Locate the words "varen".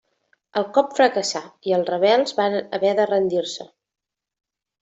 2.39-2.75